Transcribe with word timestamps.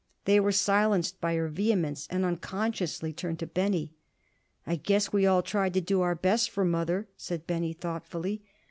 They 0.25 0.39
were 0.39 0.51
silenced 0.51 1.21
by 1.21 1.35
her 1.35 1.47
vehemence, 1.47 2.07
and 2.09 2.25
unconsciously 2.25 3.13
turned 3.13 3.37
to 3.37 3.45
Benny. 3.45 3.93
"I 4.65 4.75
guess 4.75 5.13
we 5.13 5.27
all 5.27 5.43
tried 5.43 5.75
to 5.75 5.79
do 5.81 6.01
our 6.01 6.15
best 6.15 6.49
for 6.49 6.65
mother," 6.65 7.07
said 7.17 7.45
Benny, 7.45 7.73
thoughtfully. 7.73 8.41